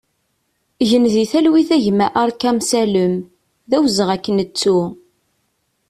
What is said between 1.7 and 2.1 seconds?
a gma